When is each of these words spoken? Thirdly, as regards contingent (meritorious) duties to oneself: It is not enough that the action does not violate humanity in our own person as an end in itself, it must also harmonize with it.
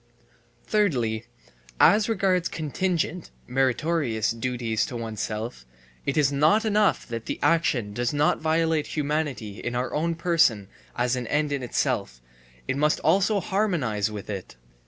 Thirdly, 0.65 1.25
as 1.79 2.09
regards 2.09 2.49
contingent 2.49 3.29
(meritorious) 3.45 4.31
duties 4.31 4.83
to 4.87 4.95
oneself: 4.97 5.63
It 6.07 6.17
is 6.17 6.31
not 6.31 6.65
enough 6.65 7.07
that 7.07 7.27
the 7.27 7.37
action 7.43 7.93
does 7.93 8.11
not 8.11 8.41
violate 8.41 8.87
humanity 8.87 9.59
in 9.59 9.75
our 9.75 9.93
own 9.93 10.15
person 10.15 10.69
as 10.95 11.15
an 11.15 11.27
end 11.27 11.51
in 11.51 11.61
itself, 11.61 12.19
it 12.67 12.77
must 12.77 12.99
also 13.01 13.39
harmonize 13.39 14.09
with 14.09 14.27
it. 14.27 14.55